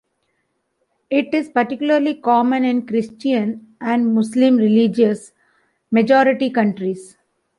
It 1.11 1.31
is 1.31 1.49
particularly 1.49 2.15
common 2.15 2.65
in 2.65 2.87
Christian 2.87 3.75
and 3.79 4.15
Muslim 4.15 4.57
religious 4.57 5.31
majority 5.91 6.49
countries. 6.49 7.17